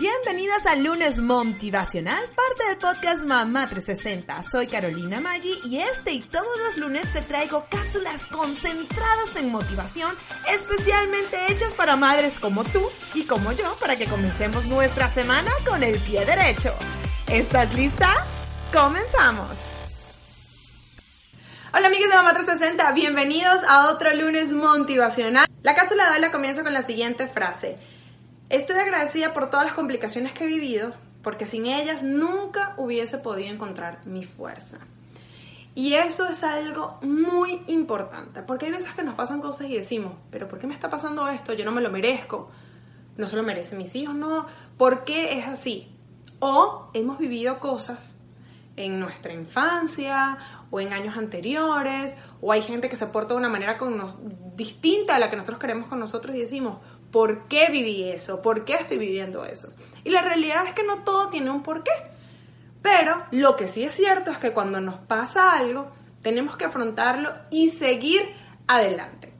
[0.00, 4.44] Bienvenidas al lunes motivacional, parte del podcast Mamá 360.
[4.50, 10.16] Soy Carolina Maggi y este y todos los lunes te traigo cápsulas concentradas en motivación,
[10.50, 15.82] especialmente hechas para madres como tú y como yo, para que comencemos nuestra semana con
[15.82, 16.74] el pie derecho.
[17.28, 18.24] ¿Estás lista?
[18.72, 19.58] ¡Comenzamos!
[21.74, 25.46] Hola amigos de Mamá 360, bienvenidos a otro lunes motivacional.
[25.62, 27.76] La cápsula de hoy la comienzo con la siguiente frase.
[28.50, 33.48] Estoy agradecida por todas las complicaciones que he vivido, porque sin ellas nunca hubiese podido
[33.48, 34.78] encontrar mi fuerza.
[35.76, 40.14] Y eso es algo muy importante, porque hay veces que nos pasan cosas y decimos,
[40.32, 41.52] pero ¿por qué me está pasando esto?
[41.52, 42.50] Yo no me lo merezco.
[43.16, 44.46] No se lo merecen mis hijos, no.
[44.76, 45.88] ¿Por qué es así?
[46.40, 48.16] O hemos vivido cosas
[48.84, 50.38] en nuestra infancia
[50.70, 54.02] o en años anteriores, o hay gente que se porta de una manera con
[54.56, 56.78] distinta a la que nosotros queremos con nosotros y decimos,
[57.10, 58.40] ¿Por qué viví eso?
[58.40, 59.72] ¿Por qué estoy viviendo eso?
[60.04, 61.90] Y la realidad es que no todo tiene un porqué.
[62.82, 65.90] Pero lo que sí es cierto es que cuando nos pasa algo,
[66.22, 68.22] tenemos que afrontarlo y seguir
[68.68, 69.34] adelante.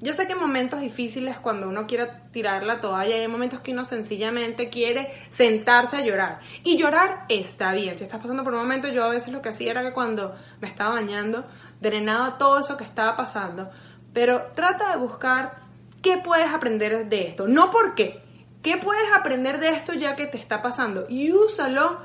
[0.00, 3.72] Yo sé que en momentos difíciles, cuando uno quiere tirar la toalla, hay momentos que
[3.72, 6.40] uno sencillamente quiere sentarse a llorar.
[6.62, 7.96] Y llorar está bien.
[7.96, 10.34] Si estás pasando por un momento, yo a veces lo que hacía era que cuando
[10.60, 11.44] me estaba bañando,
[11.80, 13.70] drenaba todo eso que estaba pasando.
[14.12, 15.64] Pero trata de buscar
[16.04, 17.48] ¿qué puedes aprender de esto?
[17.48, 18.22] No por qué.
[18.62, 21.06] ¿Qué puedes aprender de esto ya que te está pasando?
[21.08, 21.98] Y úsalo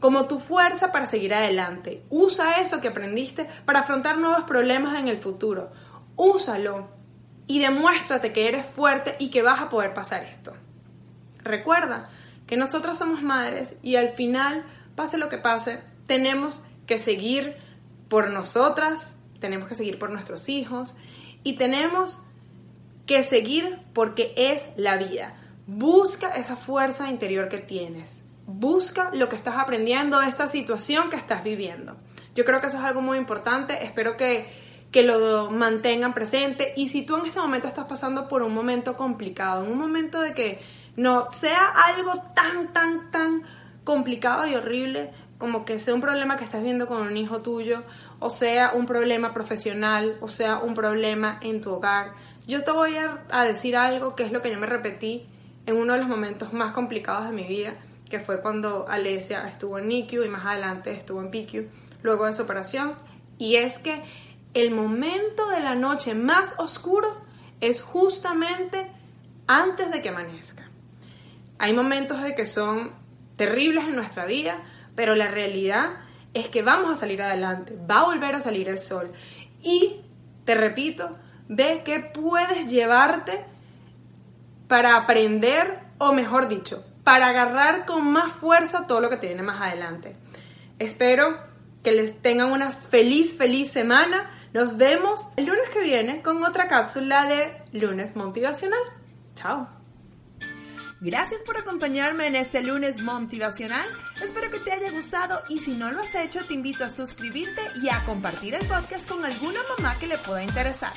[0.00, 2.02] como tu fuerza para seguir adelante.
[2.10, 5.70] Usa eso que aprendiste para afrontar nuevos problemas en el futuro.
[6.16, 6.97] Úsalo
[7.48, 10.52] y demuéstrate que eres fuerte y que vas a poder pasar esto.
[11.42, 12.08] Recuerda
[12.46, 17.56] que nosotros somos madres y al final, pase lo que pase, tenemos que seguir
[18.08, 20.94] por nosotras, tenemos que seguir por nuestros hijos
[21.42, 22.20] y tenemos
[23.06, 25.34] que seguir porque es la vida.
[25.66, 28.22] Busca esa fuerza interior que tienes.
[28.46, 31.96] Busca lo que estás aprendiendo de esta situación que estás viviendo.
[32.34, 33.84] Yo creo que eso es algo muy importante.
[33.84, 34.50] Espero que,
[34.90, 36.72] que lo mantengan presente.
[36.76, 40.34] Y si tú en este momento estás pasando por un momento complicado, un momento de
[40.34, 40.60] que
[40.96, 43.42] no sea algo tan, tan, tan
[43.84, 47.82] complicado y horrible como que sea un problema que estás viendo con un hijo tuyo,
[48.18, 52.14] o sea un problema profesional, o sea un problema en tu hogar,
[52.48, 55.26] yo te voy a, decir algo que es lo que yo me repetí
[55.66, 57.74] en uno de los momentos más complicados de mi vida,
[58.08, 61.66] que fue cuando Alesia estuvo en NICU y más adelante estuvo en PICU
[62.02, 62.94] luego de su operación.
[63.36, 64.02] Y es que
[64.54, 67.22] el momento de la noche más oscuro
[67.60, 68.90] es justamente
[69.46, 70.68] antes de que amanezca.
[71.58, 72.92] Hay momentos de que son
[73.36, 74.62] terribles en nuestra vida,
[74.94, 75.90] pero la realidad
[76.34, 79.12] es que vamos a salir adelante, va a volver a salir el sol.
[79.62, 80.02] Y,
[80.44, 83.42] te repito, Ve qué puedes llevarte
[84.68, 89.42] para aprender, o mejor dicho, para agarrar con más fuerza todo lo que te viene
[89.42, 90.14] más adelante.
[90.78, 91.38] Espero
[91.82, 94.30] que les tengan una feliz, feliz semana.
[94.52, 98.80] Nos vemos el lunes que viene con otra cápsula de lunes motivacional.
[99.34, 99.68] Chao.
[101.00, 103.86] Gracias por acompañarme en este lunes motivacional.
[104.20, 107.62] Espero que te haya gustado y si no lo has hecho, te invito a suscribirte
[107.80, 110.92] y a compartir el podcast con alguna mamá que le pueda interesar.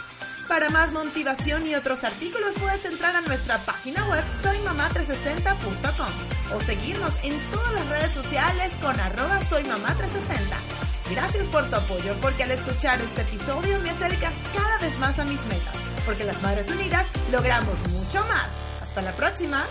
[0.47, 7.13] Para más motivación y otros artículos puedes entrar a nuestra página web soymamá360.com o seguirnos
[7.23, 10.81] en todas las redes sociales con arroba soymamá360.
[11.11, 15.25] Gracias por tu apoyo porque al escuchar este episodio me acercas cada vez más a
[15.25, 18.47] mis metas, porque las Madres Unidas logramos mucho más.
[18.81, 19.66] Hasta la próxima.